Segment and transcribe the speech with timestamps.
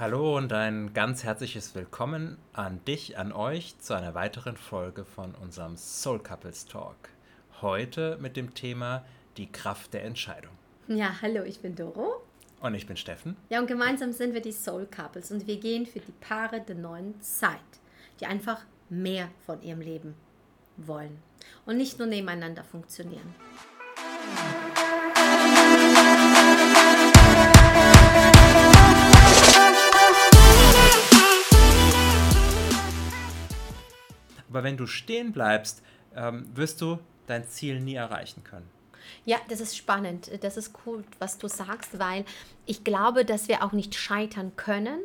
[0.00, 5.34] Hallo und ein ganz herzliches Willkommen an dich, an euch zu einer weiteren Folge von
[5.34, 7.08] unserem Soul Couples Talk.
[7.62, 9.04] Heute mit dem Thema
[9.38, 10.52] die Kraft der Entscheidung.
[10.86, 12.22] Ja, hallo, ich bin Doro.
[12.60, 13.36] Und ich bin Steffen.
[13.48, 16.76] Ja, und gemeinsam sind wir die Soul Couples und wir gehen für die Paare der
[16.76, 17.58] neuen Zeit,
[18.20, 20.14] die einfach mehr von ihrem Leben
[20.76, 21.18] wollen
[21.66, 23.34] und nicht nur nebeneinander funktionieren.
[34.48, 35.82] Aber wenn du stehen bleibst,
[36.14, 38.68] ähm, wirst du dein Ziel nie erreichen können.
[39.24, 40.30] Ja, das ist spannend.
[40.42, 42.24] Das ist cool, was du sagst, weil
[42.66, 45.00] ich glaube, dass wir auch nicht scheitern können.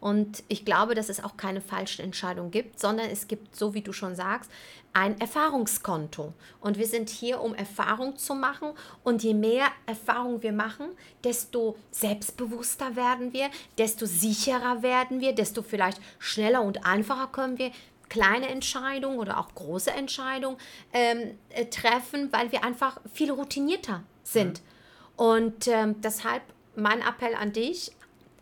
[0.00, 3.82] Und ich glaube, dass es auch keine falschen Entscheidungen gibt, sondern es gibt, so wie
[3.82, 4.50] du schon sagst,
[4.92, 6.32] ein Erfahrungskonto.
[6.60, 8.70] Und wir sind hier, um Erfahrung zu machen.
[9.04, 10.86] Und je mehr Erfahrung wir machen,
[11.22, 17.70] desto selbstbewusster werden wir, desto sicherer werden wir, desto vielleicht schneller und einfacher können wir
[18.08, 20.58] kleine Entscheidungen oder auch große Entscheidungen
[20.92, 24.60] ähm, äh, treffen, weil wir einfach viel routinierter sind.
[24.60, 24.64] Mhm.
[25.16, 26.42] Und ähm, deshalb
[26.76, 27.92] mein Appell an dich,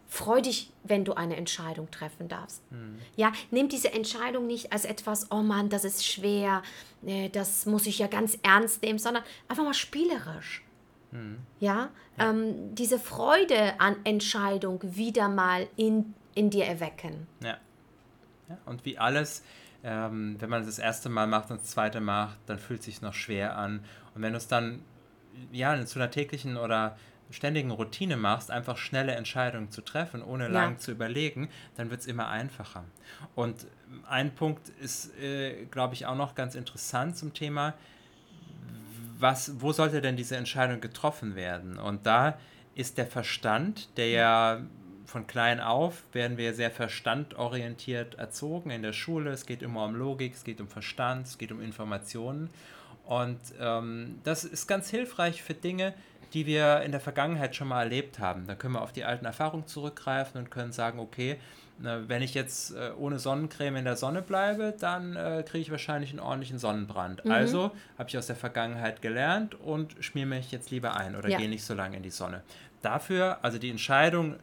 [0.09, 2.63] freu dich, wenn du eine Entscheidung treffen darfst.
[2.71, 2.99] Mhm.
[3.17, 6.63] Ja, nimm diese Entscheidung nicht als etwas, oh Mann, das ist schwer,
[7.05, 10.63] äh, das muss ich ja ganz ernst nehmen, sondern einfach mal spielerisch.
[11.11, 11.39] Mhm.
[11.61, 12.31] Ja, ja.
[12.31, 17.27] Ähm, diese Freude an Entscheidung wieder mal in, in dir erwecken.
[17.43, 17.59] Ja.
[18.49, 19.43] Ja, und wie alles,
[19.83, 22.87] ähm, wenn man es das erste Mal macht und das zweite macht, dann fühlt es
[22.87, 23.85] sich noch schwer an.
[24.15, 24.83] Und wenn du es dann
[25.53, 26.97] ja, zu einer täglichen oder
[27.31, 30.51] ständigen Routine machst, einfach schnelle Entscheidungen zu treffen, ohne ja.
[30.51, 32.85] lang zu überlegen, dann wird es immer einfacher.
[33.35, 33.67] Und
[34.09, 37.75] ein Punkt ist, äh, glaube ich, auch noch ganz interessant zum Thema,
[39.19, 41.79] was, wo sollte denn diese Entscheidung getroffen werden?
[41.79, 42.39] Und da
[42.75, 44.61] ist der Verstand, der ja
[45.07, 49.31] von klein auf werden wir sehr verstandorientiert erzogen in der Schule.
[49.31, 52.51] Es geht immer um Logik, es geht um Verstand, es geht um Informationen.
[53.05, 55.95] Und ähm, das ist ganz hilfreich für Dinge,
[56.33, 58.47] die wir in der Vergangenheit schon mal erlebt haben.
[58.47, 61.39] Da können wir auf die alten Erfahrungen zurückgreifen und können sagen, okay,
[61.79, 66.11] wenn ich jetzt äh, ohne Sonnencreme in der Sonne bleibe, dann äh, kriege ich wahrscheinlich
[66.11, 67.25] einen ordentlichen Sonnenbrand.
[67.25, 67.33] Mhm.
[67.33, 71.39] Also habe ich aus der Vergangenheit gelernt und schmier mich jetzt lieber ein oder ja.
[71.39, 72.43] gehe nicht so lange in die Sonne.
[72.81, 74.37] Dafür, also die Entscheidung,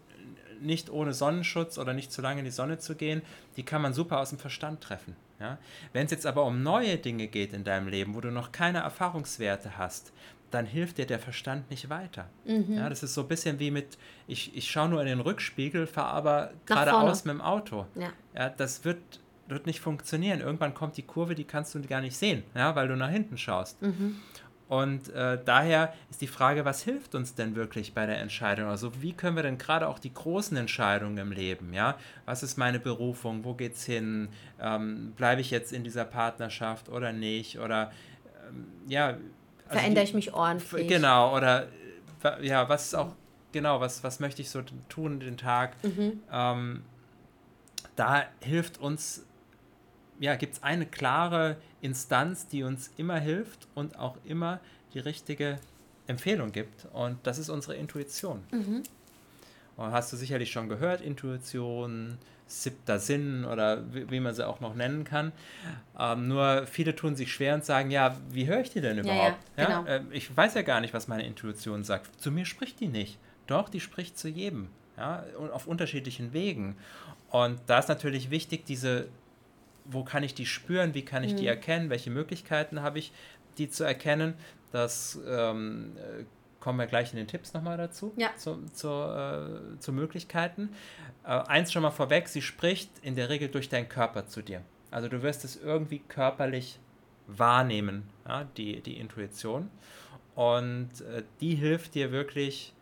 [0.61, 3.21] nicht ohne Sonnenschutz oder nicht zu lange in die Sonne zu gehen,
[3.57, 5.15] die kann man super aus dem Verstand treffen.
[5.39, 5.57] Ja?
[5.93, 8.79] Wenn es jetzt aber um neue Dinge geht in deinem Leben, wo du noch keine
[8.79, 10.13] Erfahrungswerte hast,
[10.51, 12.29] dann hilft dir der Verstand nicht weiter.
[12.45, 12.75] Mhm.
[12.75, 15.87] Ja, das ist so ein bisschen wie mit, ich, ich schaue nur in den Rückspiegel,
[15.87, 17.85] fahre aber geradeaus mit dem Auto.
[17.95, 18.11] Ja.
[18.35, 18.49] ja.
[18.49, 18.99] das wird,
[19.47, 20.41] wird nicht funktionieren.
[20.41, 23.37] Irgendwann kommt die Kurve, die kannst du gar nicht sehen, ja, weil du nach hinten
[23.37, 23.81] schaust.
[23.81, 24.17] Mhm.
[24.71, 28.69] Und äh, daher ist die Frage, was hilft uns denn wirklich bei der Entscheidung?
[28.69, 31.97] Also wie können wir denn gerade auch die großen Entscheidungen im Leben, ja?
[32.25, 33.43] Was ist meine Berufung?
[33.43, 34.29] Wo geht's hin?
[34.61, 37.59] Ähm, Bleibe ich jetzt in dieser Partnerschaft oder nicht?
[37.59, 37.91] Oder
[38.47, 39.07] ähm, ja.
[39.07, 39.19] Also
[39.67, 40.87] Verändere ich mich ordentlich?
[40.87, 41.67] Genau, oder
[42.41, 43.13] ja, was ist auch,
[43.51, 45.75] genau, was, was möchte ich so tun den Tag?
[45.83, 46.21] Mhm.
[46.31, 46.83] Ähm,
[47.97, 49.25] da hilft uns
[50.21, 54.59] ja, gibt es eine klare Instanz, die uns immer hilft und auch immer
[54.93, 55.59] die richtige
[56.07, 56.85] Empfehlung gibt.
[56.93, 58.43] Und das ist unsere Intuition.
[58.51, 58.83] Mhm.
[59.77, 64.59] Und hast du sicherlich schon gehört, Intuition, siebter Sinn oder wie, wie man sie auch
[64.59, 65.31] noch nennen kann.
[65.97, 69.37] Ähm, nur viele tun sich schwer und sagen, ja, wie höre ich die denn überhaupt?
[69.57, 69.89] Ja, ja, genau.
[69.89, 72.21] ja, äh, ich weiß ja gar nicht, was meine Intuition sagt.
[72.21, 73.17] Zu mir spricht die nicht.
[73.47, 74.67] Doch, die spricht zu jedem.
[74.97, 76.75] Ja, auf unterschiedlichen Wegen.
[77.31, 79.07] Und da ist natürlich wichtig, diese
[79.85, 81.37] wo kann ich die spüren, wie kann ich mhm.
[81.37, 83.11] die erkennen, welche Möglichkeiten habe ich,
[83.57, 84.35] die zu erkennen.
[84.71, 86.23] Das ähm, äh,
[86.59, 88.29] kommen wir gleich in den Tipps nochmal dazu, ja.
[88.37, 90.69] zu, zu, äh, zu Möglichkeiten.
[91.25, 94.61] Äh, eins schon mal vorweg, sie spricht in der Regel durch deinen Körper zu dir.
[94.91, 96.79] Also du wirst es irgendwie körperlich
[97.27, 99.69] wahrnehmen, ja, die, die Intuition.
[100.35, 102.73] Und äh, die hilft dir wirklich,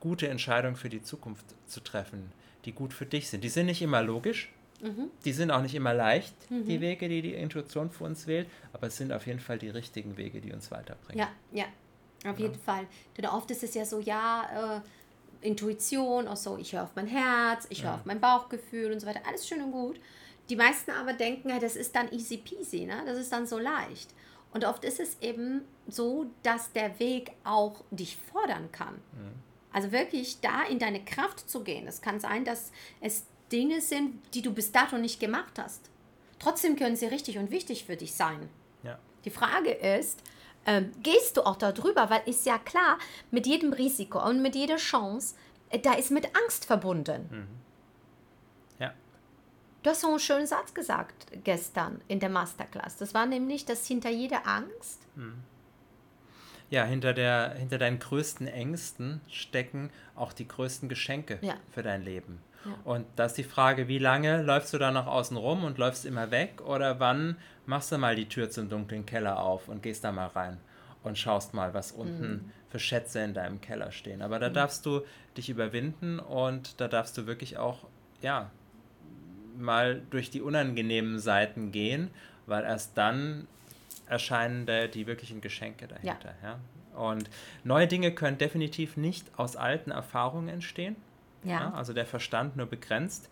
[0.00, 2.30] gute Entscheidungen für die Zukunft zu treffen,
[2.64, 3.42] die gut für dich sind.
[3.42, 5.10] Die sind nicht immer logisch, Mhm.
[5.24, 6.66] Die sind auch nicht immer leicht, mhm.
[6.66, 9.70] die Wege, die die Intuition für uns wählt, aber es sind auf jeden Fall die
[9.70, 11.18] richtigen Wege, die uns weiterbringen.
[11.18, 12.46] Ja, ja, auf ja.
[12.46, 12.86] jeden Fall.
[13.16, 14.80] Denn oft ist es ja so, ja,
[15.42, 17.94] äh, Intuition, auch so, ich höre auf mein Herz, ich höre ja.
[17.96, 20.00] auf mein Bauchgefühl und so weiter, alles schön und gut.
[20.48, 23.02] Die meisten aber denken, ja, das ist dann easy peasy, ne?
[23.06, 24.14] das ist dann so leicht.
[24.52, 28.94] Und oft ist es eben so, dass der Weg auch dich fordern kann.
[28.94, 29.32] Mhm.
[29.72, 31.86] Also wirklich da in deine Kraft zu gehen.
[31.86, 35.90] Es kann sein, dass es Dinge sind, die du bis dato nicht gemacht hast.
[36.38, 38.48] Trotzdem können sie richtig und wichtig für dich sein.
[38.82, 38.98] Ja.
[39.24, 40.20] Die Frage ist,
[40.66, 42.10] ähm, gehst du auch darüber?
[42.10, 42.98] Weil ist ja klar,
[43.30, 45.36] mit jedem Risiko und mit jeder Chance,
[45.70, 47.28] äh, da ist mit Angst verbunden.
[47.30, 47.66] Mhm.
[49.86, 52.96] Du hast so einen schönen Satz gesagt gestern in der Masterclass.
[52.96, 55.06] Das war nämlich, dass hinter jeder Angst.
[55.14, 55.34] Hm.
[56.70, 61.54] Ja, hinter, der, hinter deinen größten Ängsten stecken auch die größten Geschenke ja.
[61.72, 62.40] für dein Leben.
[62.66, 62.76] Ja.
[62.84, 66.04] Und da ist die Frage, wie lange läufst du da noch außen rum und läufst
[66.04, 67.36] immer weg oder wann
[67.66, 70.58] machst du mal die Tür zum dunklen Keller auf und gehst da mal rein
[71.02, 72.50] und schaust mal, was unten mhm.
[72.68, 74.22] für Schätze in deinem Keller stehen.
[74.22, 74.54] Aber da mhm.
[74.54, 75.02] darfst du
[75.36, 77.86] dich überwinden und da darfst du wirklich auch,
[78.22, 78.50] ja,
[79.56, 82.10] mal durch die unangenehmen Seiten gehen,
[82.46, 83.46] weil erst dann
[84.06, 86.34] erscheinen da die wirklichen Geschenke dahinter.
[86.42, 86.58] Ja.
[86.94, 87.00] ja.
[87.00, 87.28] Und
[87.64, 90.96] neue Dinge können definitiv nicht aus alten Erfahrungen entstehen.
[91.46, 91.60] Ja.
[91.60, 93.30] ja also der Verstand nur begrenzt.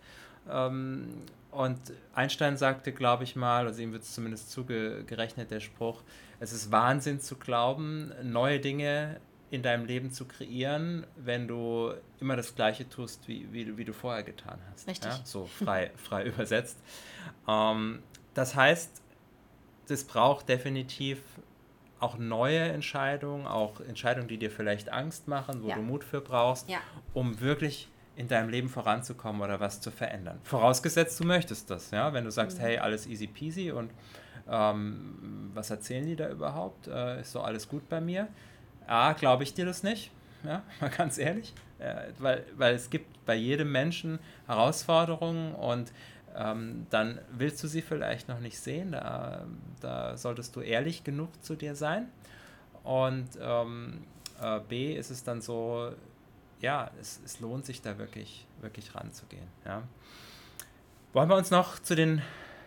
[0.49, 1.79] Ähm, und
[2.13, 6.03] Einstein sagte, glaube ich mal, also ihm wird es zumindest zugerechnet, der Spruch,
[6.39, 9.21] es ist Wahnsinn zu glauben, neue Dinge
[9.51, 13.93] in deinem Leben zu kreieren, wenn du immer das Gleiche tust, wie, wie, wie du
[13.93, 14.87] vorher getan hast.
[14.87, 15.11] Richtig.
[15.11, 15.21] Ja?
[15.23, 16.77] So frei, frei übersetzt.
[17.47, 18.03] Ähm,
[18.33, 19.01] das heißt,
[19.87, 21.19] es braucht definitiv
[21.99, 25.75] auch neue Entscheidungen, auch Entscheidungen, die dir vielleicht Angst machen, wo ja.
[25.75, 26.79] du Mut für brauchst, ja.
[27.13, 30.39] um wirklich in deinem Leben voranzukommen oder was zu verändern.
[30.43, 32.13] Vorausgesetzt, du möchtest das, ja.
[32.13, 32.63] Wenn du sagst, mhm.
[32.63, 33.91] hey, alles easy peasy und
[34.49, 36.87] ähm, was erzählen die da überhaupt?
[36.87, 38.27] Äh, ist so alles gut bei mir?
[38.87, 40.11] A, glaube ich dir das nicht,
[40.43, 45.91] ja, mal ganz ehrlich, äh, weil, weil es gibt bei jedem Menschen Herausforderungen und
[46.37, 49.45] ähm, dann willst du sie vielleicht noch nicht sehen, da,
[49.81, 52.09] da solltest du ehrlich genug zu dir sein.
[52.83, 54.03] Und ähm,
[54.41, 55.91] äh, B ist es dann so,
[56.65, 59.47] ja, es, es lohnt sich da wirklich, wirklich ranzugehen.
[59.65, 59.83] Ja.
[61.13, 62.23] Wollen wir uns noch zu den,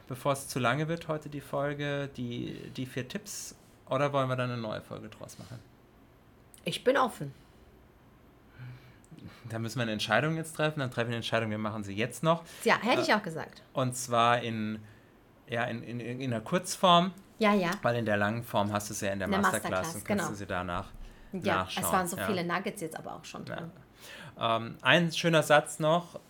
[0.06, 3.56] bevor es zu lange wird heute die Folge, die, die vier Tipps
[3.86, 5.58] oder wollen wir dann eine neue Folge draus machen?
[6.64, 7.34] Ich bin offen.
[9.48, 10.78] Da müssen wir eine Entscheidung jetzt treffen.
[10.78, 12.44] Dann treffen wir eine Entscheidung, wir machen sie jetzt noch.
[12.62, 13.62] Ja, hätte ich auch gesagt.
[13.72, 14.78] Und zwar in,
[15.48, 17.12] ja, in, in, in einer Kurzform.
[17.40, 17.72] Ja, ja.
[17.82, 20.04] Weil in der langen Form hast du es ja in der, der Masterclass, Masterclass und
[20.04, 20.30] kannst genau.
[20.30, 20.92] du sie danach
[21.32, 21.84] ja, nachschauen.
[21.84, 22.26] Es waren so ja.
[22.26, 23.72] viele Nuggets jetzt aber auch schon drin.
[23.74, 23.82] Ja.
[24.40, 26.20] Ähm, ein schöner Satz noch,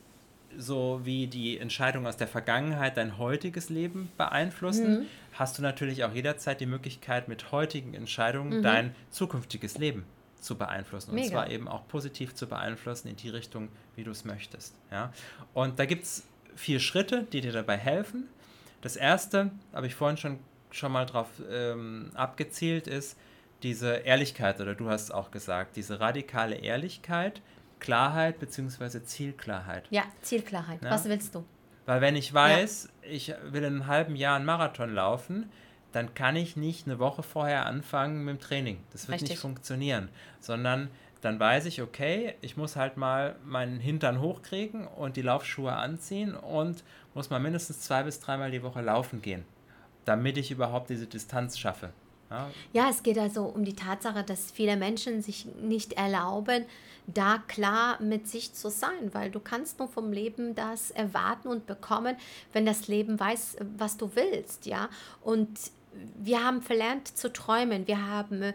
[0.57, 5.07] so wie die Entscheidungen aus der Vergangenheit dein heutiges Leben beeinflussen, mhm.
[5.35, 8.63] hast du natürlich auch jederzeit die Möglichkeit, mit heutigen Entscheidungen mhm.
[8.63, 10.05] dein zukünftiges Leben
[10.41, 11.15] zu beeinflussen.
[11.15, 11.27] Mega.
[11.27, 14.75] Und zwar eben auch positiv zu beeinflussen in die Richtung, wie du es möchtest.
[14.91, 15.13] Ja?
[15.55, 18.29] Und da gibt es vier Schritte, die dir dabei helfen.
[18.81, 20.39] Das erste, habe ich vorhin schon,
[20.71, 23.17] schon mal drauf ähm, abgezielt, ist
[23.63, 27.43] diese Ehrlichkeit, oder du hast es auch gesagt, diese radikale Ehrlichkeit,
[27.81, 29.03] Klarheit bzw.
[29.03, 29.85] Zielklarheit.
[29.91, 30.83] Ja, Zielklarheit.
[30.83, 30.91] Ja?
[30.91, 31.45] Was willst du?
[31.87, 33.11] Weil wenn ich weiß, ja.
[33.11, 35.51] ich will in einem halben Jahr einen Marathon laufen,
[35.93, 38.79] dann kann ich nicht eine Woche vorher anfangen mit dem Training.
[38.93, 39.31] Das wird Richtig.
[39.31, 40.11] nicht funktionieren,
[40.41, 40.91] sondern
[41.21, 46.35] dann weiß ich, okay, ich muss halt mal meinen Hintern hochkriegen und die Laufschuhe anziehen
[46.35, 46.85] und
[47.15, 49.45] muss mal mindestens zwei bis dreimal die Woche laufen gehen,
[50.05, 51.93] damit ich überhaupt diese Distanz schaffe.
[52.31, 52.51] Ja.
[52.73, 56.67] ja, es geht also um die Tatsache, dass viele Menschen sich nicht erlauben,
[57.07, 61.67] da klar mit sich zu sein, weil du kannst nur vom Leben das erwarten und
[61.67, 62.17] bekommen,
[62.53, 64.91] wenn das Leben weiß, was du willst, ja.
[65.23, 65.59] Und
[66.19, 67.87] wir haben verlernt zu träumen.
[67.87, 68.55] Wir, haben, äh,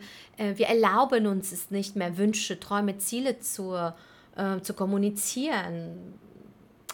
[0.56, 3.74] wir erlauben uns es nicht mehr, Wünsche, Träume, Ziele zu,
[4.36, 6.14] äh, zu kommunizieren.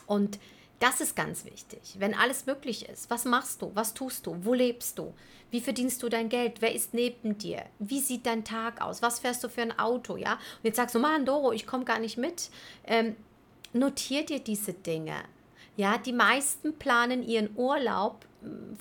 [0.07, 0.39] Und
[0.79, 1.95] das ist ganz wichtig.
[1.97, 3.71] Wenn alles möglich ist, was machst du?
[3.73, 4.37] Was tust du?
[4.43, 5.13] Wo lebst du?
[5.51, 6.61] Wie verdienst du dein Geld?
[6.61, 7.63] Wer ist neben dir?
[7.79, 9.01] Wie sieht dein Tag aus?
[9.01, 10.15] Was fährst du für ein Auto?
[10.15, 10.33] Ja?
[10.33, 12.49] Und jetzt sagst du, Mann, Doro, ich komme gar nicht mit.
[12.85, 13.15] Ähm,
[13.73, 15.15] notier dir diese Dinge.
[15.79, 18.25] Ja, die meisten planen ihren Urlaub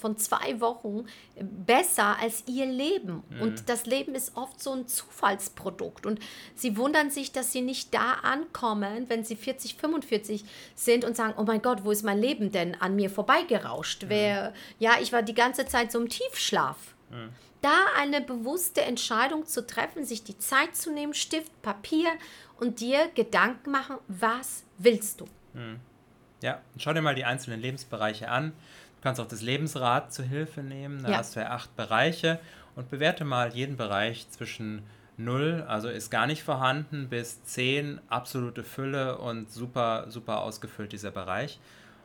[0.00, 1.07] von zwei Wochen
[1.40, 3.23] besser als ihr Leben.
[3.31, 3.40] Mhm.
[3.40, 6.07] Und das Leben ist oft so ein Zufallsprodukt.
[6.07, 6.19] Und
[6.57, 11.35] sie wundern sich, dass sie nicht da ankommen, wenn sie 40, 45 sind und sagen,
[11.37, 14.02] oh mein Gott, wo ist mein Leben denn an mir vorbeigerauscht?
[14.02, 14.09] Mhm.
[14.09, 16.97] Wer, ja, ich war die ganze Zeit so im Tiefschlaf.
[17.11, 17.28] Mhm.
[17.62, 22.11] Da eine bewusste Entscheidung zu treffen, sich die Zeit zu nehmen, Stift, Papier
[22.59, 25.26] und dir Gedanken machen, was willst du?
[25.55, 25.78] Mhm.
[26.42, 28.52] Ja, schau dir mal die einzelnen Lebensbereiche an.
[28.97, 31.02] Du kannst auch das Lebensrad zur Hilfe nehmen.
[31.02, 31.16] Da ja.
[31.18, 32.38] hast du ja acht Bereiche
[32.76, 34.83] und bewerte mal jeden Bereich zwischen
[35.18, 41.11] 0, also ist gar nicht vorhanden, bis 10, absolute Fülle und super, super ausgefüllt dieser
[41.11, 41.59] Bereich.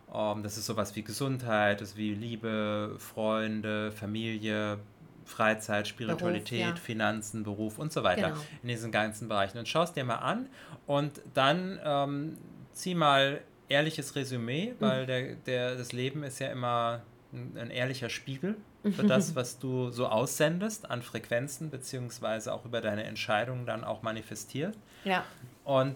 [0.07, 4.79] Um, ähm, das ist sowas wie Gesundheit, das ist wie Liebe, Freunde, Familie,
[5.25, 6.83] Freizeit, Spiritualität, Beruf, ja.
[6.83, 8.41] Finanzen, Beruf und so weiter genau.
[8.61, 9.57] in diesen ganzen Bereichen.
[9.57, 10.49] Und schaust dir mal an
[10.85, 12.37] und dann ähm,
[12.73, 13.41] zieh mal
[13.73, 14.75] ehrliches Resümee, mhm.
[14.79, 17.01] weil der, der, das Leben ist ja immer
[17.33, 22.81] ein, ein ehrlicher Spiegel für das, was du so aussendest an Frequenzen, beziehungsweise auch über
[22.81, 24.77] deine Entscheidungen dann auch manifestiert.
[25.05, 25.25] Ja.
[25.63, 25.95] Und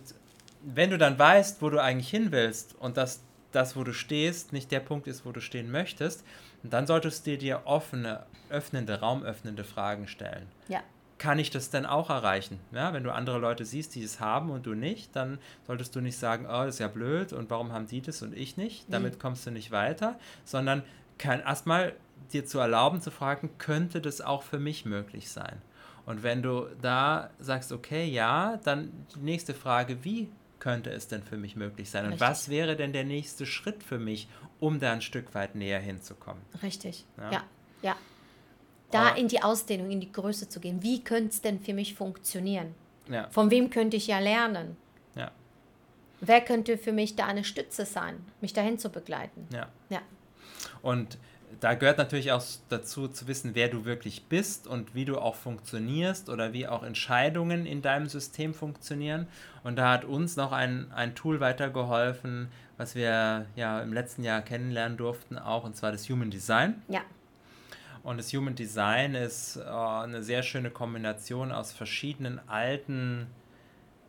[0.62, 4.53] wenn du dann weißt, wo du eigentlich hin willst und dass das, wo du stehst,
[4.53, 6.24] nicht der Punkt ist, wo du stehen möchtest.
[6.63, 10.48] Dann solltest du dir offene, öffnende, raumöffnende Fragen stellen.
[10.67, 10.81] Ja.
[11.17, 12.59] Kann ich das denn auch erreichen?
[12.71, 16.01] Ja, wenn du andere Leute siehst, die es haben und du nicht, dann solltest du
[16.01, 18.86] nicht sagen, oh, das ist ja blöd und warum haben die das und ich nicht?
[18.89, 19.19] Damit mhm.
[19.19, 20.83] kommst du nicht weiter, sondern
[21.17, 21.93] kann erstmal
[22.31, 25.62] dir zu erlauben zu fragen, könnte das auch für mich möglich sein?
[26.05, 31.21] Und wenn du da sagst, okay, ja, dann die nächste Frage, wie könnte es denn
[31.24, 32.05] für mich möglich sein?
[32.05, 32.27] Und Richtig.
[32.27, 34.27] was wäre denn der nächste Schritt für mich,
[34.59, 36.41] um da ein Stück weit näher hinzukommen?
[36.63, 37.43] Richtig, ja, ja.
[37.81, 37.95] ja.
[38.91, 39.20] Da oh.
[39.20, 40.82] in die Ausdehnung, in die Größe zu gehen.
[40.82, 42.74] Wie könnte es denn für mich funktionieren?
[43.10, 43.27] Ja.
[43.29, 44.77] Von wem könnte ich ja lernen?
[45.15, 45.32] Ja.
[46.20, 49.48] Wer könnte für mich da eine Stütze sein, mich dahin zu begleiten?
[49.51, 49.67] Ja.
[49.89, 50.01] ja.
[50.82, 51.17] Und
[51.60, 55.36] da gehört natürlich auch dazu zu wissen, wer du wirklich bist und wie du auch
[55.36, 59.27] funktionierst oder wie auch Entscheidungen in deinem System funktionieren.
[59.63, 64.41] Und da hat uns noch ein, ein Tool weitergeholfen, was wir ja im letzten Jahr
[64.41, 66.82] kennenlernen durften, auch, und zwar das Human Design.
[66.88, 67.01] Ja.
[68.07, 73.27] Und das Human Design ist äh, eine sehr schöne Kombination aus verschiedenen alten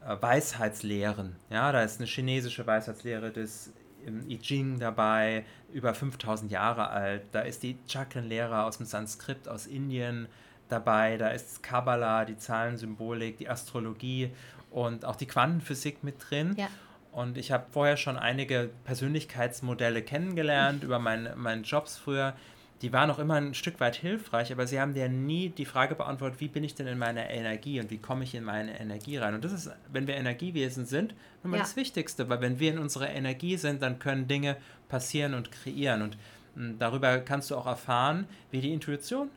[0.07, 1.35] äh, Weisheitslehren.
[1.51, 3.73] Ja, da ist eine chinesische Weisheitslehre des
[4.07, 7.23] im I Ching dabei, über 5000 Jahre alt.
[7.33, 10.29] Da ist die Chakrenlehre aus dem Sanskrit aus Indien
[10.69, 11.17] dabei.
[11.17, 14.31] Da ist Kabbalah, die Zahlensymbolik, die Astrologie
[14.71, 16.55] und auch die Quantenphysik mit drin.
[16.57, 16.69] Ja.
[17.11, 22.35] Und ich habe vorher schon einige Persönlichkeitsmodelle kennengelernt über meine, meine Jobs früher
[22.83, 25.95] die waren auch immer ein Stück weit hilfreich, aber sie haben dir nie die Frage
[25.95, 29.17] beantwortet, wie bin ich denn in meiner Energie und wie komme ich in meine Energie
[29.17, 29.35] rein.
[29.35, 31.63] Und das ist, wenn wir Energiewesen sind, nun mal ja.
[31.65, 34.57] das Wichtigste, weil wenn wir in unserer Energie sind, dann können Dinge
[34.89, 36.03] passieren und kreieren.
[36.03, 36.17] Und
[36.55, 39.31] hm, darüber kannst du auch erfahren, wie die Intuition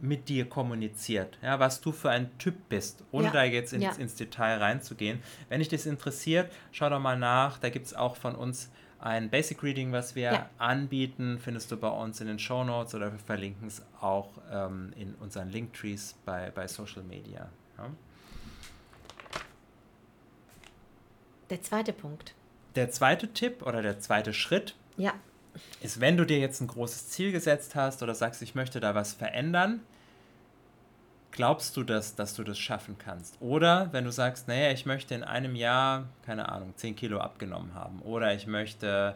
[0.00, 3.32] mit dir kommuniziert, ja, was du für ein Typ bist, ohne ja.
[3.32, 3.92] da jetzt ins, ja.
[3.92, 5.20] ins Detail reinzugehen.
[5.50, 8.70] Wenn dich das interessiert, schau doch mal nach, da gibt es auch von uns
[9.02, 10.50] ein Basic Reading, was wir ja.
[10.58, 14.92] anbieten, findest du bei uns in den Show Notes oder wir verlinken es auch ähm,
[14.96, 17.48] in unseren Linktrees bei, bei Social Media.
[17.78, 17.90] Ja.
[21.48, 22.34] Der zweite Punkt.
[22.76, 25.14] Der zweite Tipp oder der zweite Schritt ja.
[25.82, 28.94] ist, wenn du dir jetzt ein großes Ziel gesetzt hast oder sagst, ich möchte da
[28.94, 29.80] was verändern,
[31.32, 33.36] glaubst du das, dass du das schaffen kannst?
[33.40, 37.74] Oder wenn du sagst, naja, ich möchte in einem Jahr, keine Ahnung, 10 Kilo abgenommen
[37.74, 39.14] haben oder ich möchte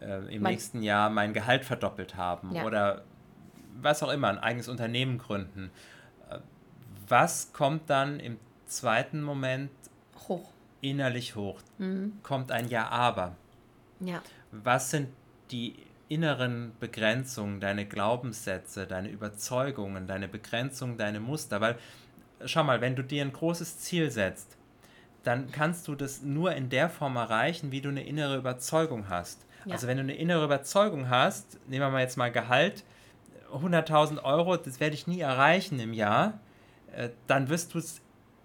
[0.00, 2.64] äh, im mein nächsten Jahr mein Gehalt verdoppelt haben ja.
[2.64, 3.02] oder
[3.80, 5.70] was auch immer, ein eigenes Unternehmen gründen.
[6.30, 6.38] Äh,
[7.08, 9.70] was kommt dann im zweiten Moment
[10.28, 10.50] hoch.
[10.80, 11.60] innerlich hoch?
[11.78, 12.18] Mhm.
[12.22, 13.36] Kommt ein Ja, aber.
[14.00, 14.22] Ja.
[14.50, 15.08] Was sind
[15.50, 15.76] die
[16.12, 21.60] inneren Begrenzungen, deine Glaubenssätze, deine Überzeugungen, deine Begrenzungen, deine Muster.
[21.60, 21.76] Weil,
[22.44, 24.58] schau mal, wenn du dir ein großes Ziel setzt,
[25.22, 29.46] dann kannst du das nur in der Form erreichen, wie du eine innere Überzeugung hast.
[29.64, 29.72] Ja.
[29.72, 32.84] Also wenn du eine innere Überzeugung hast, nehmen wir mal jetzt mal Gehalt,
[33.52, 36.40] 100.000 Euro, das werde ich nie erreichen im Jahr,
[36.94, 37.74] äh, dann wirst,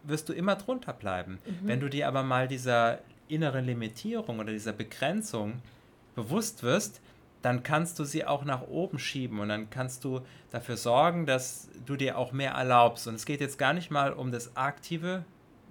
[0.04, 1.40] wirst du immer drunter bleiben.
[1.46, 1.68] Mhm.
[1.68, 5.62] Wenn du dir aber mal dieser inneren Limitierung oder dieser Begrenzung
[6.16, 7.02] bewusst wirst,
[7.48, 10.20] dann kannst du sie auch nach oben schieben und dann kannst du
[10.51, 13.08] dafür sorgen, dass du dir auch mehr erlaubst.
[13.08, 15.24] Und es geht jetzt gar nicht mal um das aktive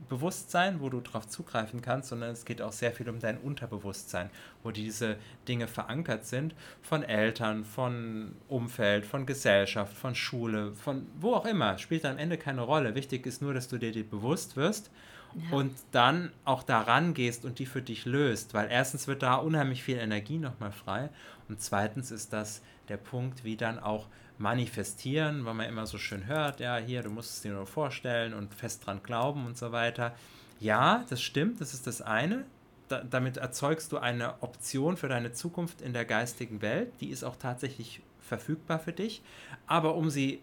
[0.08, 4.30] Bewusstsein, wo du darauf zugreifen kannst, sondern es geht auch sehr viel um dein Unterbewusstsein,
[4.62, 5.16] wo diese
[5.48, 11.76] Dinge verankert sind von Eltern, von Umfeld, von Gesellschaft, von Schule, von wo auch immer.
[11.76, 12.94] Spielt am Ende keine Rolle.
[12.94, 14.90] Wichtig ist nur, dass du dir die bewusst wirst
[15.50, 19.82] und dann auch daran gehst und die für dich löst, weil erstens wird da unheimlich
[19.82, 21.10] viel Energie nochmal frei
[21.48, 24.06] und zweitens ist das der Punkt, wie dann auch
[24.38, 28.34] manifestieren, weil man immer so schön hört, ja, hier, du musst es dir nur vorstellen
[28.34, 30.14] und fest dran glauben und so weiter.
[30.60, 32.44] Ja, das stimmt, das ist das eine.
[32.88, 37.24] Da, damit erzeugst du eine Option für deine Zukunft in der geistigen Welt, die ist
[37.24, 39.22] auch tatsächlich verfügbar für dich.
[39.66, 40.42] Aber um sie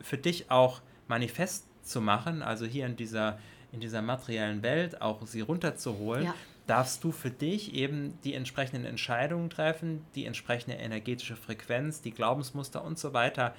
[0.00, 3.38] für dich auch manifest zu machen, also hier in dieser
[3.72, 6.34] in dieser materiellen Welt auch sie runterzuholen, ja.
[6.66, 12.84] darfst du für dich eben die entsprechenden Entscheidungen treffen, die entsprechende energetische Frequenz, die Glaubensmuster
[12.84, 13.54] und so weiter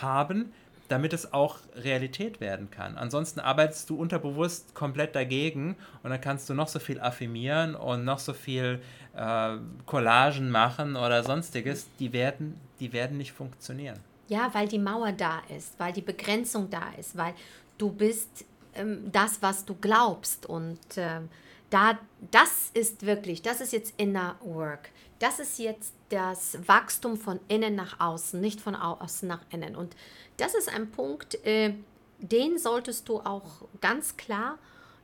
[0.00, 0.52] haben,
[0.88, 2.98] damit es auch Realität werden kann.
[2.98, 8.04] Ansonsten arbeitest du unterbewusst komplett dagegen und dann kannst du noch so viel affirmieren und
[8.04, 8.82] noch so viel
[9.16, 13.98] äh, Collagen machen oder sonstiges, die werden, die werden nicht funktionieren.
[14.28, 17.34] Ja, weil die Mauer da ist, weil die Begrenzung da ist, weil
[17.78, 20.46] du bist ähm, das, was du glaubst.
[20.46, 21.28] Und ähm,
[21.70, 21.98] da,
[22.30, 24.90] das ist wirklich, das ist jetzt Inner Work.
[25.18, 29.76] Das ist jetzt das Wachstum von innen nach außen, nicht von außen nach innen.
[29.76, 29.96] Und
[30.36, 31.74] das ist ein Punkt, äh,
[32.18, 34.58] den solltest du auch ganz klar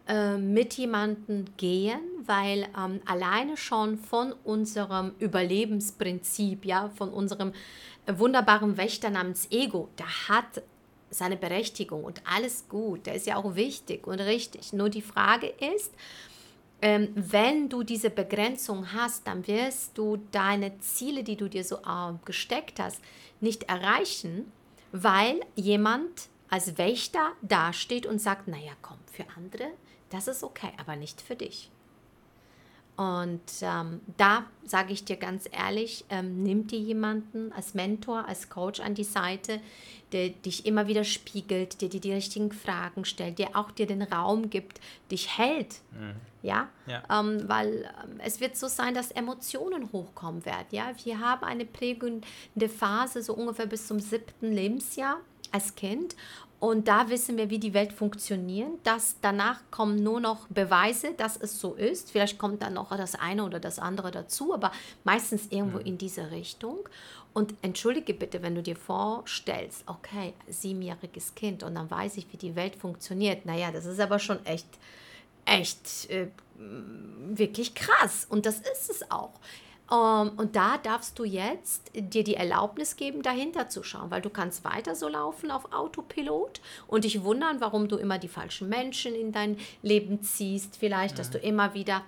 [0.06, 7.52] äh, mit jemandem gehen, weil ähm, alleine schon von unserem Überlebensprinzip, ja, von unserem
[8.06, 10.62] äh, wunderbaren Wächter namens Ego, der hat
[11.10, 14.72] seine Berechtigung und alles gut, der ist ja auch wichtig und richtig.
[14.72, 15.92] Nur die Frage ist,
[16.80, 21.76] ähm, wenn du diese Begrenzung hast, dann wirst du deine Ziele, die du dir so
[21.76, 23.00] äh, gesteckt hast,
[23.40, 24.52] nicht erreichen,
[24.92, 29.70] weil jemand als Wächter dasteht und sagt, naja, komm, für andere,
[30.10, 31.70] das ist okay, aber nicht für dich.
[32.98, 38.50] Und ähm, da sage ich dir ganz ehrlich, ähm, nimm dir jemanden als Mentor, als
[38.50, 39.60] Coach an die Seite,
[40.10, 44.02] der dich immer wieder spiegelt, der dir die richtigen Fragen stellt, der auch dir den
[44.02, 44.80] Raum gibt,
[45.12, 45.76] dich hält.
[45.92, 46.16] Mhm.
[46.42, 47.04] Ja, ja.
[47.08, 50.66] Ähm, weil ähm, es wird so sein, dass Emotionen hochkommen werden.
[50.72, 55.18] Ja, wir haben eine prägende Phase so ungefähr bis zum siebten Lebensjahr
[55.52, 56.16] als Kind
[56.60, 58.70] und da wissen wir, wie die Welt funktioniert.
[58.82, 62.10] Das, danach kommen nur noch Beweise, dass es so ist.
[62.10, 64.72] Vielleicht kommt dann noch das eine oder das andere dazu, aber
[65.04, 65.86] meistens irgendwo ja.
[65.86, 66.78] in diese Richtung.
[67.32, 72.36] Und entschuldige bitte, wenn du dir vorstellst, okay, siebenjähriges Kind und dann weiß ich, wie
[72.36, 73.46] die Welt funktioniert.
[73.46, 74.66] Naja, das ist aber schon echt,
[75.44, 78.26] echt äh, wirklich krass.
[78.28, 79.38] Und das ist es auch.
[79.90, 84.20] Um, ähm, und da darfst du jetzt dir die Erlaubnis geben, dahinter zu schauen, weil
[84.20, 88.68] du kannst weiter so laufen auf Autopilot und dich wundern, warum du immer die falschen
[88.68, 91.18] Menschen in dein Leben ziehst, vielleicht, ja.
[91.18, 92.02] dass du immer wieder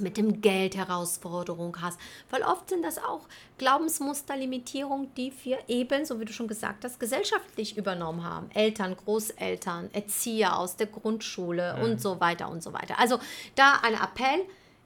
[0.00, 1.98] mit dem Geld Herausforderung hast,
[2.30, 3.22] weil oft sind das auch
[3.58, 8.50] Glaubensmuster, Limitierungen, die wir eben, so wie du schon gesagt hast, gesellschaftlich übernommen haben.
[8.54, 11.82] Eltern, Großeltern, Erzieher aus der Grundschule ja.
[11.82, 12.98] und so weiter und so weiter.
[12.98, 13.18] Also
[13.54, 14.44] da ein Appell,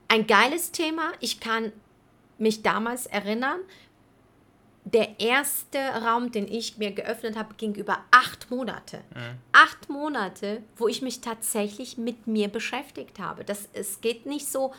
[0.09, 1.13] ein geiles Thema.
[1.21, 1.73] Ich kann
[2.43, 3.61] mich damals erinnern,
[4.85, 8.99] der erste Raum, den ich mir geöffnet habe, ging über acht Monate.
[9.15, 9.39] Mhm.
[9.53, 13.45] Acht Monate, wo ich mich tatsächlich mit mir beschäftigt habe.
[13.45, 14.75] Das, es geht nicht so,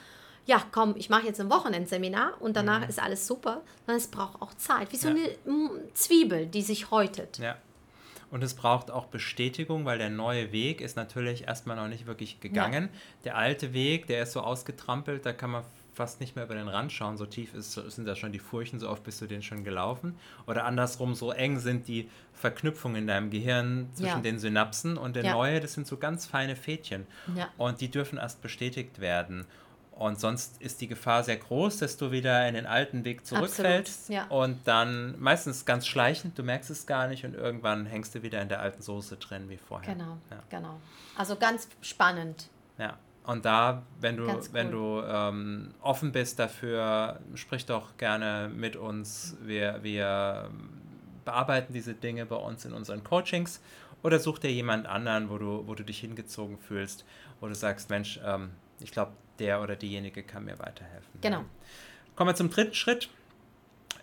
[0.46, 2.90] ja, komm, ich mache jetzt ein Wochenendseminar und danach mhm.
[2.90, 4.92] ist alles super, sondern es braucht auch Zeit.
[4.92, 5.16] Wie so ja.
[5.16, 7.38] eine Zwiebel, die sich häutet.
[7.38, 7.58] Ja.
[8.30, 12.42] Und es braucht auch Bestätigung, weil der neue Weg ist natürlich erstmal noch nicht wirklich
[12.42, 12.90] gegangen.
[12.92, 13.00] Ja.
[13.26, 16.68] Der alte Weg, der ist so ausgetrampelt, da kann man fast nicht mehr über den
[16.68, 19.42] Rand schauen, so tief ist, sind da schon die Furchen, so oft bist du den
[19.42, 20.18] schon gelaufen.
[20.48, 24.20] Oder andersrum, so eng sind die Verknüpfungen in deinem Gehirn zwischen ja.
[24.20, 25.34] den Synapsen und der ja.
[25.34, 27.06] neue, das sind so ganz feine Fädchen.
[27.36, 27.50] Ja.
[27.58, 29.46] Und die dürfen erst bestätigt werden.
[29.92, 34.10] Und sonst ist die Gefahr sehr groß, dass du wieder in den alten Weg zurückfällst
[34.10, 34.26] ja.
[34.26, 38.42] und dann meistens ganz schleichend, du merkst es gar nicht und irgendwann hängst du wieder
[38.42, 39.94] in der alten Soße drin wie vorher.
[39.94, 40.40] Genau, ja.
[40.50, 40.80] genau.
[41.16, 42.50] Also ganz spannend.
[42.80, 42.98] Ja.
[43.26, 44.42] Und da, wenn du, cool.
[44.52, 49.38] wenn du ähm, offen bist dafür, sprich doch gerne mit uns.
[49.42, 50.50] Wir, wir
[51.24, 53.62] bearbeiten diese Dinge bei uns in unseren Coachings
[54.04, 57.06] oder such dir jemand anderen, wo du, wo du dich hingezogen fühlst,
[57.40, 61.22] wo du sagst, Mensch, ähm, ich glaube, der oder diejenige kann mir weiterhelfen.
[61.22, 61.46] Genau.
[62.16, 63.10] Kommen wir zum dritten Schritt.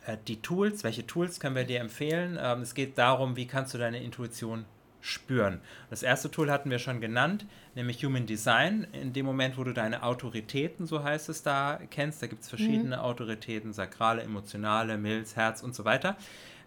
[0.07, 2.39] Äh, die Tools, welche Tools können wir dir empfehlen?
[2.41, 4.65] Ähm, es geht darum, wie kannst du deine Intuition
[5.01, 5.61] spüren.
[5.89, 8.87] Das erste Tool hatten wir schon genannt, nämlich Human Design.
[8.93, 12.49] In dem Moment, wo du deine Autoritäten, so heißt es da, kennst, da gibt es
[12.49, 13.03] verschiedene mhm.
[13.03, 16.17] Autoritäten, sakrale, emotionale, Milz, Herz und so weiter,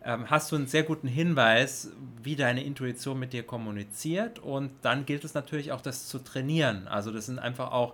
[0.06, 1.92] ähm, hast du einen sehr guten Hinweis,
[2.22, 4.40] wie deine Intuition mit dir kommuniziert.
[4.40, 6.88] Und dann gilt es natürlich auch, das zu trainieren.
[6.88, 7.94] Also das sind einfach auch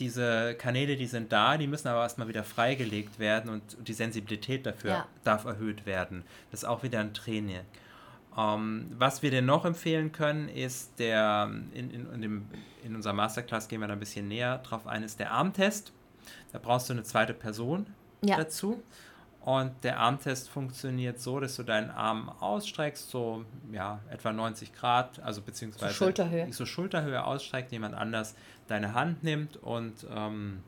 [0.00, 4.66] diese Kanäle, die sind da, die müssen aber erstmal wieder freigelegt werden und die Sensibilität
[4.66, 5.06] dafür ja.
[5.24, 6.24] darf erhöht werden.
[6.50, 7.60] Das ist auch wieder ein Training.
[8.36, 12.46] Ähm, was wir dir noch empfehlen können, ist der, in, in, in, dem,
[12.84, 15.92] in unserer Masterclass gehen wir da ein bisschen näher drauf ein, ist der Armtest.
[16.52, 17.86] Da brauchst du eine zweite Person
[18.22, 18.36] ja.
[18.36, 18.82] dazu.
[19.40, 25.20] Und der Armtest funktioniert so, dass du deinen Arm ausstreckst, so ja, etwa 90 Grad,
[25.20, 26.52] also beziehungsweise so Schulterhöhe.
[26.52, 28.34] so Schulterhöhe ausstreckt, jemand anders
[28.66, 30.64] deine Hand nimmt und, ähm,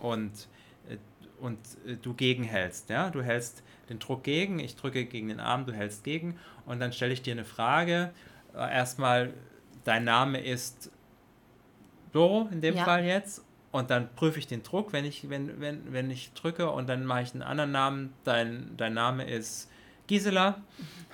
[0.00, 0.32] und,
[1.40, 2.90] und äh, du gegenhältst.
[2.90, 3.10] Ja?
[3.10, 6.92] Du hältst den Druck gegen, ich drücke gegen den Arm, du hältst gegen und dann
[6.92, 8.10] stelle ich dir eine Frage.
[8.54, 9.32] Äh, erstmal,
[9.84, 10.90] dein Name ist
[12.12, 12.84] Doro in dem ja.
[12.84, 16.70] Fall jetzt und dann prüfe ich den Druck, wenn ich, wenn, wenn, wenn ich drücke
[16.70, 19.70] und dann mache ich einen anderen Namen, dein, dein Name ist
[20.06, 20.60] Gisela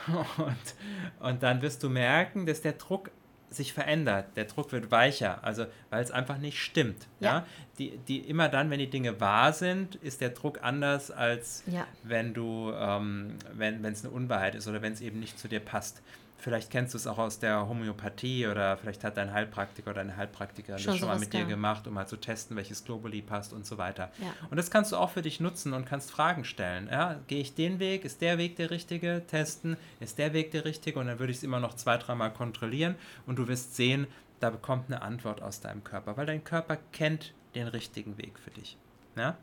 [0.39, 3.11] und, und dann wirst du merken, dass der Druck
[3.51, 7.07] sich verändert, der Druck wird weicher, also weil es einfach nicht stimmt.
[7.21, 7.29] Ja.
[7.29, 7.47] ja.
[7.79, 11.87] Die, die, immer dann, wenn die Dinge wahr sind, ist der Druck anders, als ja.
[12.03, 15.61] wenn du, ähm, wenn es eine Unwahrheit ist oder wenn es eben nicht zu dir
[15.61, 16.03] passt.
[16.39, 20.17] Vielleicht kennst du es auch aus der Homöopathie oder vielleicht hat dein Heilpraktiker oder deine
[20.17, 23.53] Heilpraktikerin schon das schon mal mit dir gemacht, um mal zu testen, welches Globuli passt
[23.53, 24.11] und so weiter.
[24.21, 24.33] Ja.
[24.51, 26.89] Und das kannst du auch für dich nutzen und kannst Fragen stellen.
[26.91, 28.05] Ja, gehe ich den Weg?
[28.05, 29.23] Ist der Weg der richtige?
[29.27, 29.77] Testen.
[29.99, 31.01] Ist der Weg der richtige?
[31.01, 32.97] Und dann würde ich es immer noch zwei, dreimal kontrollieren
[33.27, 34.07] und du wirst sehen,
[34.41, 38.51] da bekommt eine Antwort aus deinem Körper, weil dein Körper kennt den richtigen Weg für
[38.51, 38.77] dich.
[39.17, 39.37] Ja?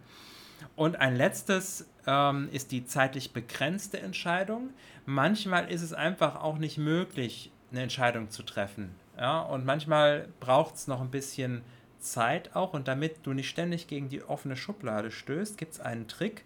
[0.76, 4.70] Und ein letztes ähm, ist die zeitlich begrenzte Entscheidung.
[5.06, 8.96] Manchmal ist es einfach auch nicht möglich, eine Entscheidung zu treffen.
[9.18, 9.42] Ja?
[9.42, 11.62] Und manchmal braucht es noch ein bisschen
[12.00, 12.74] Zeit auch.
[12.74, 16.46] Und damit du nicht ständig gegen die offene Schublade stößt, gibt es einen Trick.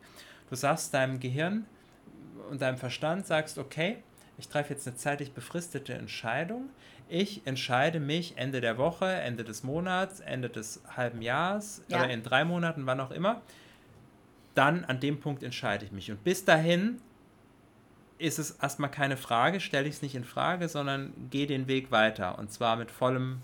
[0.50, 1.66] Du sagst deinem Gehirn
[2.50, 3.98] und deinem Verstand, sagst, okay,
[4.38, 6.70] ich treffe jetzt eine zeitlich befristete Entscheidung.
[7.10, 12.00] Ich entscheide mich Ende der Woche, Ende des Monats, Ende des halben Jahres ja.
[12.00, 13.42] oder in drei Monaten, wann auch immer.
[14.58, 16.10] Dann an dem Punkt entscheide ich mich.
[16.10, 17.00] Und bis dahin
[18.18, 21.92] ist es erstmal keine Frage, stelle ich es nicht in Frage, sondern gehe den Weg
[21.92, 22.40] weiter.
[22.40, 23.42] Und zwar mit vollem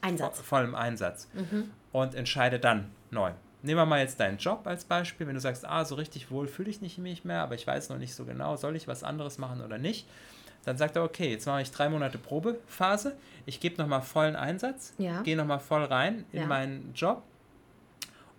[0.00, 0.40] Einsatz.
[0.40, 1.28] vollem Einsatz.
[1.34, 1.70] Mhm.
[1.92, 3.30] Und entscheide dann neu.
[3.62, 5.26] Nehmen wir mal jetzt deinen Job als Beispiel.
[5.28, 7.88] Wenn du sagst, ah, so richtig wohl fühle ich nicht mich mehr, aber ich weiß
[7.88, 10.08] noch nicht so genau, soll ich was anderes machen oder nicht,
[10.64, 14.94] dann sagt er, okay, jetzt mache ich drei Monate Probephase, ich gebe nochmal vollen Einsatz,
[14.98, 15.22] ja.
[15.22, 16.46] gehe nochmal voll rein in ja.
[16.46, 17.22] meinen Job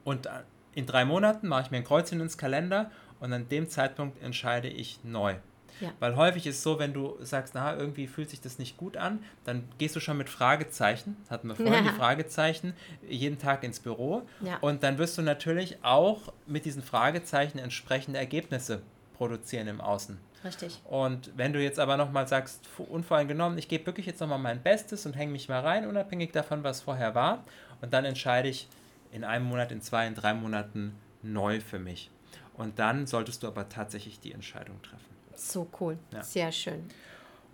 [0.04, 0.30] und äh,
[0.78, 4.68] in drei Monaten mache ich mir ein Kreuzchen ins Kalender und an dem Zeitpunkt entscheide
[4.68, 5.34] ich neu.
[5.80, 5.92] Ja.
[6.00, 8.96] Weil häufig ist es so, wenn du sagst, na, irgendwie fühlt sich das nicht gut
[8.96, 11.82] an, dann gehst du schon mit Fragezeichen, hatten wir vorhin ja.
[11.92, 12.74] die Fragezeichen,
[13.10, 14.22] jeden Tag ins Büro.
[14.42, 14.58] Ja.
[14.62, 18.84] Und dann wirst du natürlich auch mit diesen Fragezeichen entsprechende Ergebnisse
[19.18, 20.20] produzieren im Außen.
[20.44, 20.80] Richtig.
[20.86, 25.08] Und wenn du jetzt aber nochmal sagst, unvoreingenommen, ich gebe wirklich jetzt nochmal mein Bestes
[25.08, 27.44] und hänge mich mal rein, unabhängig davon, was vorher war,
[27.82, 28.68] und dann entscheide ich
[29.12, 32.12] in einem Monat, in zwei, in drei Monaten neu für mich.
[32.56, 35.06] Und dann solltest du aber tatsächlich die Entscheidung treffen.
[35.36, 35.98] So cool.
[36.12, 36.24] Ja.
[36.24, 36.86] Sehr schön.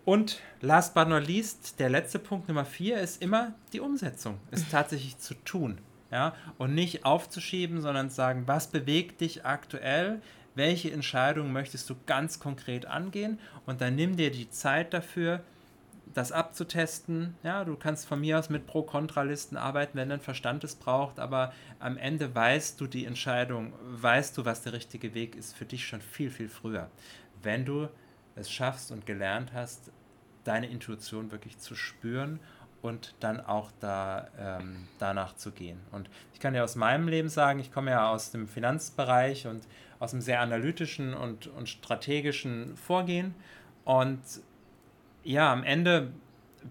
[0.05, 4.69] Und last but not least, der letzte Punkt Nummer vier ist immer die Umsetzung, es
[4.71, 5.79] tatsächlich zu tun.
[6.11, 6.35] Ja?
[6.57, 10.21] Und nicht aufzuschieben, sondern zu sagen, was bewegt dich aktuell?
[10.55, 15.41] welche Entscheidung möchtest du ganz konkret angehen und dann nimm dir die Zeit dafür,
[16.13, 17.35] das abzutesten.
[17.43, 21.53] Ja, du kannst von mir aus mit Pro-Kontra-Listen arbeiten, wenn dein Verstand es braucht, aber
[21.79, 25.87] am Ende weißt du die Entscheidung, weißt du, was der richtige Weg ist für dich
[25.87, 26.89] schon viel, viel früher.
[27.41, 27.89] Wenn du
[28.35, 29.91] es schaffst und gelernt hast,
[30.43, 32.39] deine Intuition wirklich zu spüren
[32.81, 35.79] und dann auch da, ähm, danach zu gehen.
[35.91, 39.65] Und ich kann ja aus meinem Leben sagen, ich komme ja aus dem Finanzbereich und
[39.99, 43.33] aus einem sehr analytischen und, und strategischen Vorgehen.
[43.85, 44.19] Und
[45.23, 46.11] ja, am Ende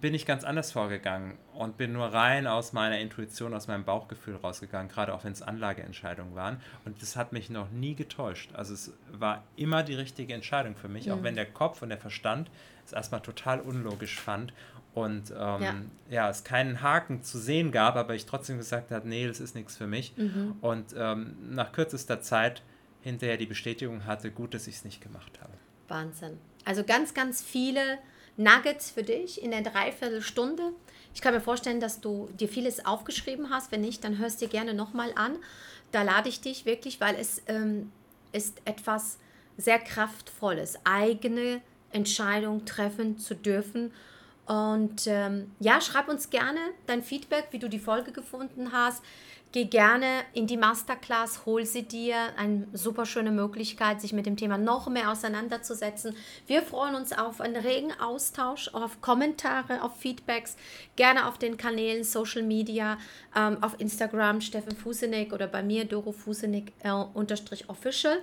[0.01, 4.37] bin ich ganz anders vorgegangen und bin nur rein aus meiner Intuition, aus meinem Bauchgefühl
[4.37, 6.61] rausgegangen, gerade auch wenn es Anlageentscheidungen waren.
[6.85, 8.51] Und das hat mich noch nie getäuscht.
[8.55, 11.12] Also es war immer die richtige Entscheidung für mich, mhm.
[11.12, 12.51] auch wenn der Kopf und der Verstand
[12.87, 14.53] es erstmal total unlogisch fand
[14.95, 15.75] und ähm, ja.
[16.11, 16.31] ja.
[16.31, 19.77] es keinen Haken zu sehen gab, aber ich trotzdem gesagt habe, nee, das ist nichts
[19.77, 20.15] für mich.
[20.17, 20.57] Mhm.
[20.61, 22.62] Und ähm, nach kürzester Zeit
[23.03, 25.53] hinterher die Bestätigung hatte, gut, dass ich es nicht gemacht habe.
[25.88, 26.38] Wahnsinn.
[26.65, 27.99] Also ganz, ganz viele
[28.37, 30.73] Nuggets für dich in der Dreiviertelstunde.
[31.14, 33.71] Ich kann mir vorstellen, dass du dir vieles aufgeschrieben hast.
[33.73, 35.37] Wenn nicht, dann hörst du dir gerne nochmal an.
[35.90, 37.92] Da lade ich dich wirklich, weil es ähm,
[38.33, 39.18] ist etwas
[39.59, 43.92] sehr Kraftvolles, eigene Entscheidungen treffen zu dürfen
[44.47, 49.03] und ähm, ja, schreib uns gerne dein Feedback, wie du die Folge gefunden hast.
[49.53, 52.17] Geh gerne in die Masterclass, hol sie dir.
[52.38, 56.17] Eine super schöne Möglichkeit, sich mit dem Thema noch mehr auseinanderzusetzen.
[56.47, 60.57] Wir freuen uns auf einen regen Austausch, auf Kommentare, auf Feedbacks.
[60.97, 62.97] Gerne auf den Kanälen Social Media,
[63.37, 68.23] ähm, auf Instagram Steffen Fusenik oder bei mir Doro Fusenik äh, unterstrich official.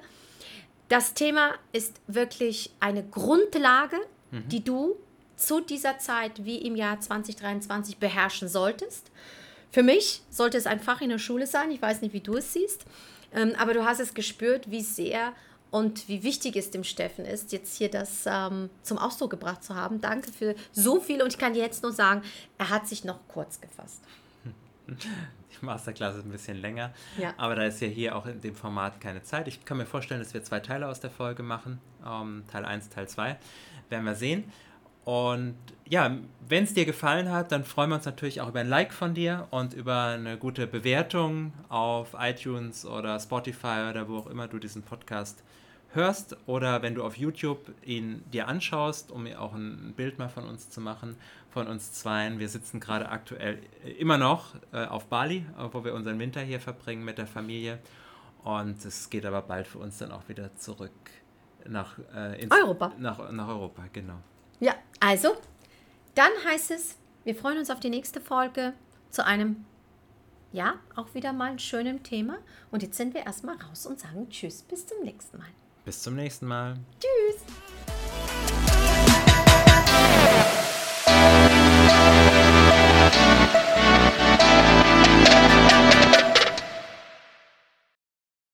[0.87, 3.97] Das Thema ist wirklich eine Grundlage,
[4.31, 4.49] mhm.
[4.49, 4.95] die du
[5.35, 9.11] zu dieser Zeit wie im Jahr 2023 beherrschen solltest.
[9.71, 11.71] Für mich sollte es ein Fach in der Schule sein.
[11.71, 12.85] Ich weiß nicht, wie du es siehst,
[13.33, 15.33] ähm, aber du hast es gespürt, wie sehr
[15.71, 19.75] und wie wichtig es dem Steffen ist, jetzt hier das ähm, zum Ausdruck gebracht zu
[19.75, 20.01] haben.
[20.01, 22.23] Danke für so viel und ich kann dir jetzt nur sagen,
[22.57, 24.01] er hat sich noch kurz gefasst.
[24.87, 27.33] Die Masterclass ist ein bisschen länger, ja.
[27.37, 29.47] aber da ist ja hier auch in dem Format keine Zeit.
[29.47, 32.89] Ich kann mir vorstellen, dass wir zwei Teile aus der Folge machen, ähm, Teil 1,
[32.89, 33.37] Teil 2,
[33.89, 34.51] werden wir sehen.
[35.09, 35.55] Und
[35.87, 36.17] ja,
[36.47, 39.15] wenn es dir gefallen hat, dann freuen wir uns natürlich auch über ein Like von
[39.15, 44.59] dir und über eine gute Bewertung auf iTunes oder Spotify oder wo auch immer du
[44.59, 45.43] diesen Podcast
[45.93, 50.47] hörst oder wenn du auf YouTube ihn dir anschaust, um auch ein Bild mal von
[50.47, 51.15] uns zu machen,
[51.49, 52.37] von uns zweien.
[52.37, 53.57] Wir sitzen gerade aktuell
[53.97, 57.79] immer noch äh, auf Bali, wo wir unseren Winter hier verbringen mit der Familie.
[58.43, 60.91] Und es geht aber bald für uns dann auch wieder zurück
[61.67, 62.93] nach, äh, Europa.
[62.99, 64.19] Nach, nach Europa, genau.
[64.59, 65.37] Ja, also,
[66.15, 68.73] dann heißt es, wir freuen uns auf die nächste Folge
[69.09, 69.65] zu einem,
[70.51, 72.37] ja, auch wieder mal schönen Thema.
[72.69, 75.47] Und jetzt sind wir erstmal raus und sagen Tschüss, bis zum nächsten Mal.
[75.85, 76.77] Bis zum nächsten Mal.
[76.99, 77.41] Tschüss.